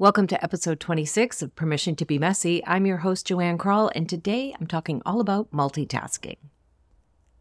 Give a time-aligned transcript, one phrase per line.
[0.00, 2.64] Welcome to episode 26 of Permission to Be Messy.
[2.64, 6.36] I'm your host, JoAnn Krall, and today I'm talking all about multitasking.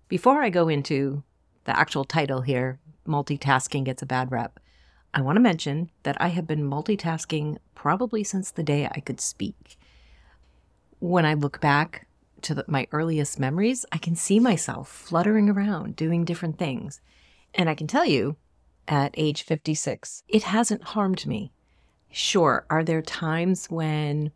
[0.07, 1.21] Before I go into
[1.65, 4.59] the actual title here, Multitasking Gets a Bad Rep,
[5.13, 9.21] I want to mention that I have been multitasking probably since the day I could
[9.21, 9.78] speak.
[10.98, 12.08] When I look back
[12.42, 17.02] to the, my earliest memories, I can see myself fluttering around doing different things.
[17.54, 18.36] And I can tell you,
[18.88, 21.52] at age 56, it hasn't harmed me
[22.12, 22.66] Sure.
[22.70, 24.32] Are there times when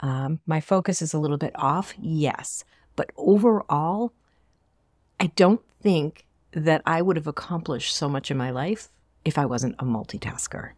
[0.00, 1.94] um, my focus is a little bit off?
[2.00, 2.64] Yes.
[2.96, 4.12] But overall,
[5.20, 8.88] I don't think that I would have accomplished so much in my life
[9.24, 10.70] if I wasn't a multitasker.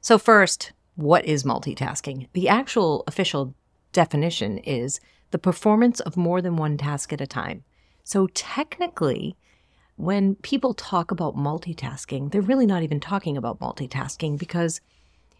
[0.00, 2.28] So, first, what is multitasking?
[2.32, 3.54] The actual official
[3.92, 7.64] definition is the performance of more than one task at a time.
[8.04, 9.36] So, technically,
[9.96, 14.80] when people talk about multitasking, they're really not even talking about multitasking because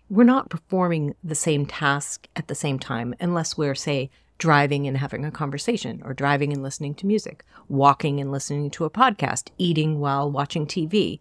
[0.09, 4.97] we're not performing the same task at the same time unless we're, say, driving and
[4.97, 9.51] having a conversation, or driving and listening to music, walking and listening to a podcast,
[9.57, 11.21] eating while watching TV.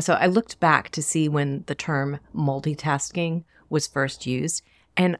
[0.00, 4.62] So I looked back to see when the term multitasking was first used,
[4.96, 5.18] and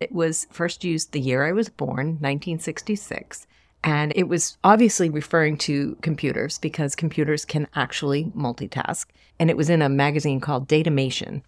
[0.00, 3.46] it was first used the year I was born, 1966.
[3.84, 9.06] And it was obviously referring to computers because computers can actually multitask.
[9.38, 11.42] And it was in a magazine called Datamation.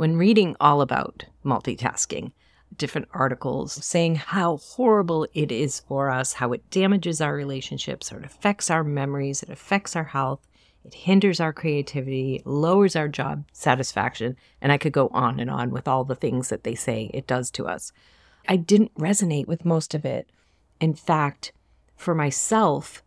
[0.00, 2.32] When reading all about multitasking,
[2.74, 8.20] different articles saying how horrible it is for us, how it damages our relationships, or
[8.20, 10.40] it affects our memories, it affects our health,
[10.86, 15.68] it hinders our creativity, lowers our job satisfaction, and I could go on and on
[15.68, 17.92] with all the things that they say it does to us.
[18.48, 20.30] I didn't resonate with most of it.
[20.80, 21.52] In fact,
[21.94, 23.02] for myself,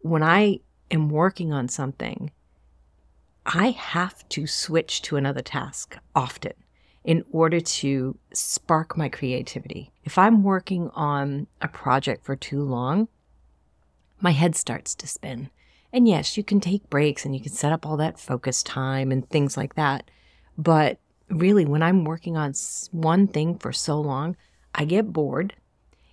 [0.00, 2.30] when I am working on something
[3.44, 6.52] I have to switch to another task often
[7.04, 9.92] in order to spark my creativity.
[10.04, 13.08] If I'm working on a project for too long,
[14.20, 15.50] my head starts to spin.
[15.92, 19.10] And yes, you can take breaks and you can set up all that focus time
[19.10, 20.10] and things like that.
[20.56, 22.54] But really, when I'm working on
[22.92, 24.36] one thing for so long,
[24.74, 25.54] I get bored.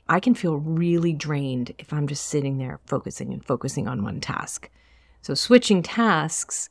[0.08, 4.20] I can feel really drained if I'm just sitting there focusing and focusing on one
[4.20, 4.70] task.
[5.22, 6.70] So, switching tasks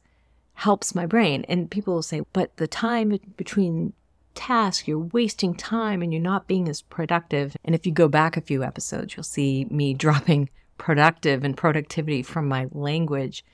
[0.59, 1.45] helps my brain.
[1.49, 3.93] And people will say, but the time between
[4.35, 7.57] tasks, you're wasting time and you're not being as productive.
[7.65, 12.25] And if you go back a few episodes, you'll see me dropping productive and productivity
[12.25, 13.45] from my language.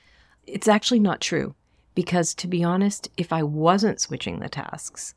[0.46, 1.54] It's actually not true.
[1.94, 5.14] Because to be honest, if I wasn't switching the tasks,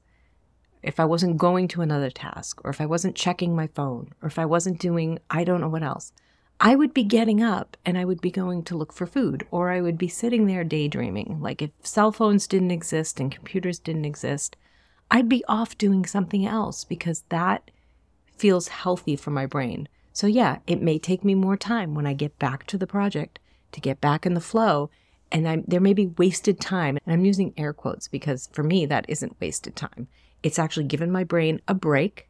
[0.83, 4.27] if I wasn't going to another task, or if I wasn't checking my phone, or
[4.27, 6.11] if I wasn't doing I don't know what else,
[6.59, 9.69] I would be getting up and I would be going to look for food, or
[9.69, 11.39] I would be sitting there daydreaming.
[11.39, 14.57] Like if cell phones didn't exist and computers didn't exist,
[15.11, 17.69] I'd be off doing something else because that
[18.35, 19.87] feels healthy for my brain.
[20.13, 23.39] So, yeah, it may take me more time when I get back to the project
[23.71, 24.89] to get back in the flow.
[25.31, 26.97] And I'm, there may be wasted time.
[27.05, 30.07] And I'm using air quotes because for me, that isn't wasted time.
[30.41, 32.27] It's actually given my brain a break.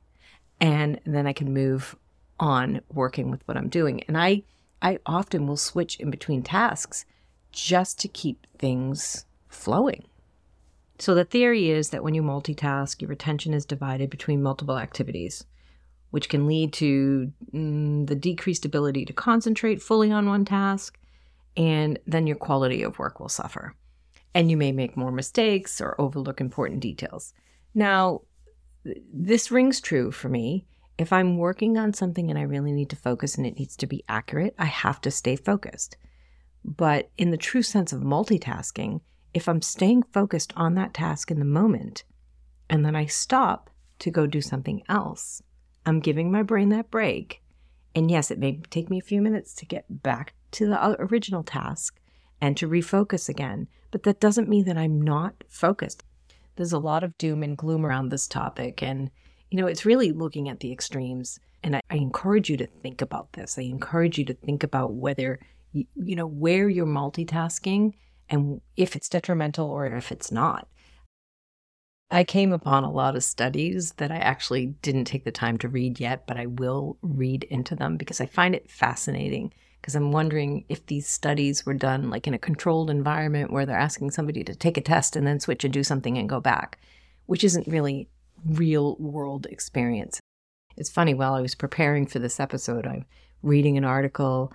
[0.59, 1.95] And then I can move
[2.39, 4.03] on working with what I'm doing.
[4.07, 4.43] And I
[4.81, 7.05] I often will switch in between tasks
[7.51, 10.03] just to keep things flowing.
[10.99, 15.45] So the theory is that when you multitask, your attention is divided between multiple activities,
[16.11, 20.99] which can lead to mm, the decreased ability to concentrate fully on one task,
[21.55, 23.75] and then your quality of work will suffer.
[24.33, 27.33] And you may make more mistakes or overlook important details.
[27.73, 28.21] Now,
[29.13, 30.65] this rings true for me
[30.97, 33.87] if I'm working on something and I really need to focus and it needs to
[33.87, 35.97] be accurate, I have to stay focused.
[36.65, 39.01] But in the true sense of multitasking,
[39.33, 42.03] if I'm staying focused on that task in the moment
[42.69, 43.69] and then I stop
[43.99, 45.41] to go do something else,
[45.85, 47.41] I'm giving my brain that break.
[47.95, 51.43] And yes, it may take me a few minutes to get back to the original
[51.43, 51.99] task
[52.41, 56.03] and to refocus again, but that doesn't mean that I'm not focused.
[56.55, 59.11] There's a lot of doom and gloom around this topic, and
[59.49, 61.39] you know, it's really looking at the extremes.
[61.63, 63.57] And I, I encourage you to think about this.
[63.57, 65.39] I encourage you to think about whether,
[65.71, 67.93] you, you know, where you're multitasking
[68.29, 70.67] and if it's detrimental or if it's not.
[72.09, 75.67] I came upon a lot of studies that I actually didn't take the time to
[75.67, 79.53] read yet, but I will read into them because I find it fascinating.
[79.81, 83.77] Because I'm wondering if these studies were done like in a controlled environment where they're
[83.77, 86.79] asking somebody to take a test and then switch and do something and go back,
[87.25, 88.09] which isn't really
[88.47, 90.19] real world experience.
[90.75, 93.05] It's funny, while I was preparing for this episode, I'm
[93.41, 94.53] reading an article,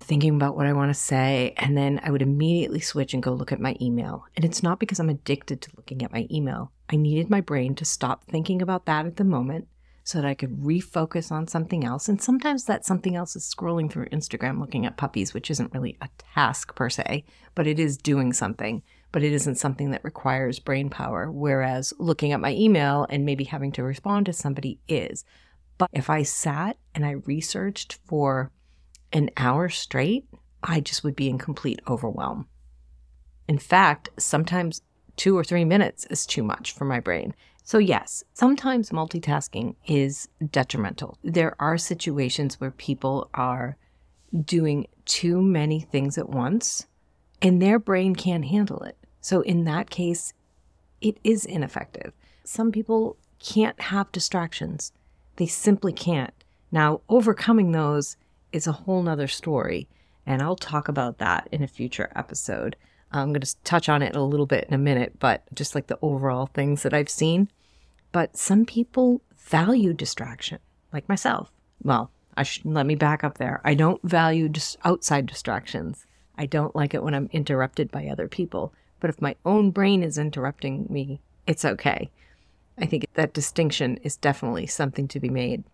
[0.00, 3.32] thinking about what I want to say, and then I would immediately switch and go
[3.32, 4.24] look at my email.
[4.36, 6.72] And it's not because I'm addicted to looking at my email.
[6.88, 9.68] I needed my brain to stop thinking about that at the moment
[10.04, 12.08] so that I could refocus on something else.
[12.08, 15.98] And sometimes that something else is scrolling through Instagram looking at puppies, which isn't really
[16.00, 17.24] a task per se,
[17.54, 21.30] but it is doing something, but it isn't something that requires brain power.
[21.30, 25.24] Whereas looking at my email and maybe having to respond to somebody is.
[25.78, 28.50] But if I sat and I researched for
[29.12, 30.26] an hour straight,
[30.62, 32.48] I just would be in complete overwhelm.
[33.48, 34.82] In fact, sometimes
[35.16, 37.34] two or three minutes is too much for my brain.
[37.64, 41.18] So, yes, sometimes multitasking is detrimental.
[41.22, 43.76] There are situations where people are
[44.44, 46.86] doing too many things at once
[47.40, 48.97] and their brain can't handle it.
[49.20, 50.32] So, in that case,
[51.00, 52.12] it is ineffective.
[52.44, 54.92] Some people can't have distractions,
[55.36, 56.34] they simply can't.
[56.72, 58.16] Now, overcoming those
[58.52, 59.88] is a whole nother story,
[60.26, 62.76] and I'll talk about that in a future episode.
[63.12, 65.86] I'm going to touch on it a little bit in a minute, but just like
[65.86, 67.48] the overall things that I've seen.
[68.12, 70.58] But some people value distraction,
[70.92, 71.50] like myself.
[71.82, 73.60] Well, I should let me back up there.
[73.64, 76.06] I don't value just outside distractions.
[76.36, 78.74] I don't like it when I'm interrupted by other people.
[79.00, 82.10] But if my own brain is interrupting me, it's okay.
[82.78, 85.64] I think that distinction is definitely something to be made.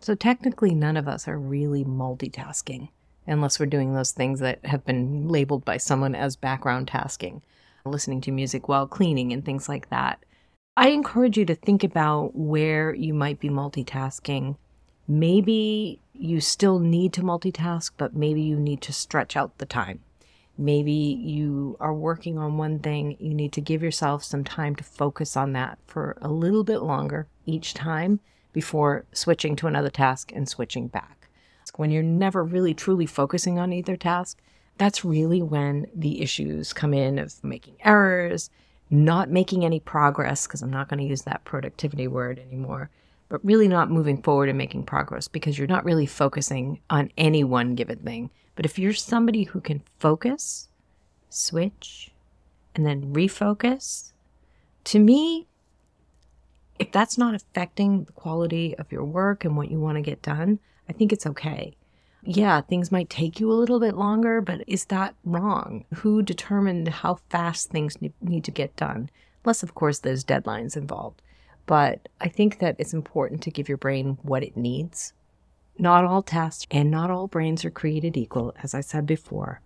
[0.00, 2.88] So technically, none of us are really multitasking
[3.26, 7.42] unless we're doing those things that have been labeled by someone as background tasking,
[7.84, 10.22] listening to music while cleaning and things like that.
[10.76, 14.56] I encourage you to think about where you might be multitasking.
[15.06, 20.00] Maybe you still need to multitask, but maybe you need to stretch out the time.
[20.56, 24.84] Maybe you are working on one thing, you need to give yourself some time to
[24.84, 28.20] focus on that for a little bit longer each time
[28.52, 31.28] before switching to another task and switching back.
[31.76, 34.40] When you're never really truly focusing on either task,
[34.78, 38.48] that's really when the issues come in of making errors,
[38.90, 42.90] not making any progress, because I'm not going to use that productivity word anymore,
[43.28, 47.42] but really not moving forward and making progress because you're not really focusing on any
[47.42, 48.30] one given thing.
[48.54, 50.68] But if you're somebody who can focus,
[51.28, 52.10] switch,
[52.74, 54.12] and then refocus,
[54.84, 55.46] to me,
[56.78, 60.22] if that's not affecting the quality of your work and what you want to get
[60.22, 60.58] done,
[60.88, 61.76] I think it's okay
[62.26, 65.84] yeah, things might take you a little bit longer, but is that wrong?
[65.96, 69.10] Who determined how fast things need to get done?
[69.44, 71.20] Unless, of course, there's deadlines involved.
[71.66, 75.12] But I think that it's important to give your brain what it needs.
[75.78, 79.60] Not all tasks and not all brains are created equal, as I said before.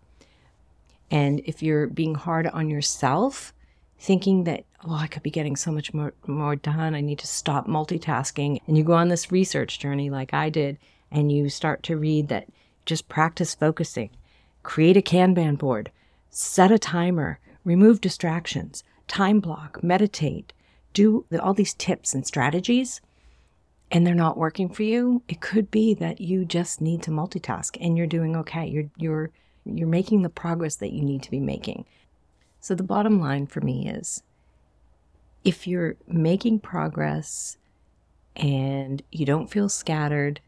[1.11, 3.53] And if you're being hard on yourself,
[3.99, 7.27] thinking that, oh, I could be getting so much more, more done, I need to
[7.27, 10.79] stop multitasking, and you go on this research journey like I did,
[11.11, 12.49] and you start to read that
[12.87, 14.11] just practice focusing,
[14.63, 15.91] create a Kanban board,
[16.31, 20.53] set a timer, remove distractions, time block, meditate,
[20.93, 23.01] do all these tips and strategies,
[23.91, 27.77] and they're not working for you, it could be that you just need to multitask
[27.81, 28.67] and you're doing okay.
[28.67, 29.31] You're you're
[29.65, 31.85] you're making the progress that you need to be making.
[32.61, 34.23] So the bottom line for me is
[35.45, 37.57] if you're making progress
[38.37, 40.41] and you don't feel scattered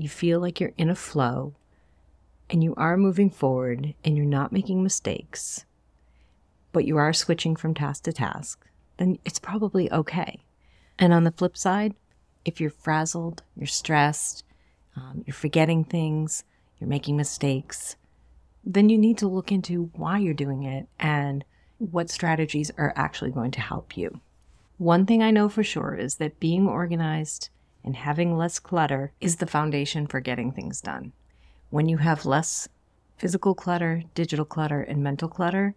[0.00, 1.54] you feel like you're in a flow
[2.48, 5.64] and you are moving forward and you're not making mistakes,
[6.72, 8.66] but you are switching from task to task,
[8.96, 10.40] then it's probably okay.
[10.98, 11.94] And on the flip side,
[12.44, 14.44] if you're frazzled, you're stressed,
[14.96, 16.44] um, you're forgetting things,
[16.78, 17.96] you're making mistakes,
[18.64, 21.44] then you need to look into why you're doing it and
[21.78, 24.20] what strategies are actually going to help you.
[24.78, 27.50] One thing I know for sure is that being organized
[27.84, 31.12] and having less clutter is the foundation for getting things done.
[31.70, 32.68] When you have less
[33.16, 35.74] physical clutter, digital clutter, and mental clutter,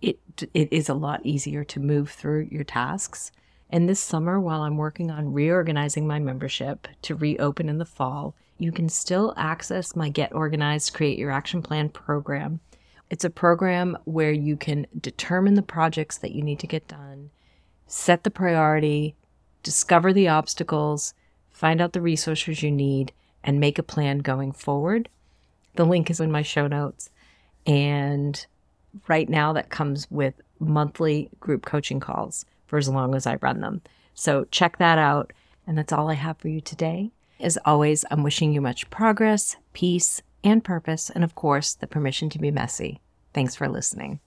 [0.00, 0.18] it
[0.54, 3.32] it is a lot easier to move through your tasks.
[3.72, 8.34] And this summer, while I'm working on reorganizing my membership to reopen in the fall,
[8.58, 12.58] you can still access my Get Organized Create Your Action Plan program.
[13.10, 17.30] It's a program where you can determine the projects that you need to get done,
[17.86, 19.14] set the priority,
[19.62, 21.14] discover the obstacles,
[21.48, 23.12] find out the resources you need,
[23.44, 25.08] and make a plan going forward.
[25.76, 27.10] The link is in my show notes.
[27.66, 28.44] And
[29.06, 33.60] right now, that comes with monthly group coaching calls for as long as I run
[33.60, 33.82] them.
[34.14, 35.32] So check that out.
[35.66, 37.10] And that's all I have for you today.
[37.40, 42.30] As always, I'm wishing you much progress, peace, and purpose, and of course, the permission
[42.30, 43.00] to be messy.
[43.34, 44.20] Thanks for listening.